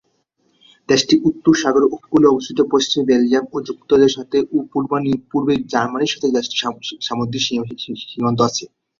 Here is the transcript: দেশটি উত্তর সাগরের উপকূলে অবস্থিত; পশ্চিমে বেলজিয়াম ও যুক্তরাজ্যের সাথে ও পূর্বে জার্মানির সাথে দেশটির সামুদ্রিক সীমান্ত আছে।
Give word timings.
দেশটি 0.89 1.15
উত্তর 1.29 1.53
সাগরের 1.61 1.89
উপকূলে 1.89 2.25
অবস্থিত; 2.29 2.59
পশ্চিমে 2.71 3.07
বেলজিয়াম 3.09 3.45
ও 3.47 3.67
যুক্তরাজ্যের 3.67 4.15
সাথে 4.17 4.37
ও 4.51 4.57
পূর্বে 5.31 5.53
জার্মানির 5.71 6.13
সাথে 6.13 6.27
দেশটির 6.35 6.61
সামুদ্রিক 7.07 7.41
সীমান্ত 8.11 8.39
আছে। 8.49 8.63